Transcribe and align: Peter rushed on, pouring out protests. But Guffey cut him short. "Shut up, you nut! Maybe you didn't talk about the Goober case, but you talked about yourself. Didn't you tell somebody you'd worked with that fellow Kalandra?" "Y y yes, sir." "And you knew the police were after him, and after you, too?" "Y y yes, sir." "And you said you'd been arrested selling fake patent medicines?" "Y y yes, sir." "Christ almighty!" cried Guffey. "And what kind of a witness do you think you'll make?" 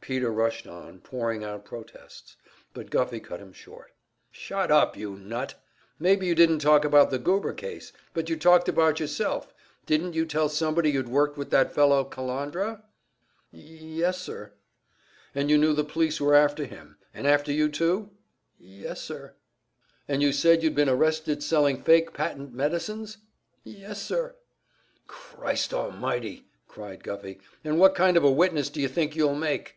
Peter 0.00 0.32
rushed 0.32 0.66
on, 0.66 0.98
pouring 1.00 1.44
out 1.44 1.66
protests. 1.66 2.38
But 2.72 2.88
Guffey 2.88 3.20
cut 3.20 3.40
him 3.40 3.52
short. 3.52 3.92
"Shut 4.30 4.70
up, 4.70 4.96
you 4.96 5.16
nut! 5.16 5.62
Maybe 5.98 6.26
you 6.26 6.34
didn't 6.34 6.60
talk 6.60 6.82
about 6.82 7.10
the 7.10 7.18
Goober 7.18 7.52
case, 7.52 7.92
but 8.14 8.30
you 8.30 8.36
talked 8.38 8.70
about 8.70 9.00
yourself. 9.00 9.52
Didn't 9.84 10.14
you 10.14 10.24
tell 10.24 10.48
somebody 10.48 10.92
you'd 10.92 11.10
worked 11.10 11.36
with 11.36 11.50
that 11.50 11.74
fellow 11.74 12.06
Kalandra?" 12.06 12.84
"Y 13.52 13.58
y 13.60 13.76
yes, 13.82 14.18
sir." 14.18 14.54
"And 15.34 15.50
you 15.50 15.58
knew 15.58 15.74
the 15.74 15.84
police 15.84 16.22
were 16.22 16.34
after 16.34 16.64
him, 16.64 16.96
and 17.12 17.26
after 17.26 17.52
you, 17.52 17.68
too?" 17.68 18.08
"Y 18.08 18.08
y 18.08 18.66
yes, 18.84 19.02
sir." 19.02 19.34
"And 20.06 20.22
you 20.22 20.32
said 20.32 20.62
you'd 20.62 20.74
been 20.74 20.88
arrested 20.88 21.42
selling 21.42 21.82
fake 21.82 22.14
patent 22.14 22.54
medicines?" 22.54 23.18
"Y 23.66 23.72
y 23.72 23.72
yes, 23.80 24.00
sir." 24.00 24.36
"Christ 25.06 25.74
almighty!" 25.74 26.46
cried 26.66 27.04
Guffey. 27.04 27.40
"And 27.62 27.78
what 27.78 27.94
kind 27.94 28.16
of 28.16 28.24
a 28.24 28.32
witness 28.32 28.70
do 28.70 28.80
you 28.80 28.88
think 28.88 29.14
you'll 29.14 29.34
make?" 29.34 29.74